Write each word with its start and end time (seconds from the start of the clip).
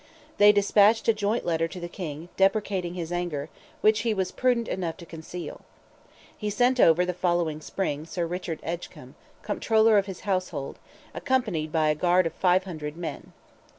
They 0.39 0.51
despatched 0.51 1.07
a 1.09 1.13
joint 1.13 1.45
letter 1.45 1.67
to 1.67 1.79
the 1.79 1.87
King, 1.87 2.29
deprecating 2.35 2.95
his 2.95 3.11
anger, 3.11 3.49
which 3.81 3.99
he 3.99 4.15
was 4.15 4.31
prudent 4.31 4.67
enough 4.67 4.97
to 4.97 5.05
conceal. 5.05 5.61
He 6.35 6.49
sent 6.49 6.79
over, 6.79 7.05
the 7.05 7.13
following 7.13 7.61
spring, 7.61 8.07
Sir 8.07 8.25
Richard 8.25 8.59
Edgecombe, 8.63 9.13
Comptroller 9.43 9.99
of 9.99 10.07
his 10.07 10.21
household, 10.21 10.79
accompanied 11.13 11.71
by 11.71 11.89
a 11.89 11.93
guard 11.93 12.25
of 12.25 12.33
500 12.33 12.97
men. 12.97 13.31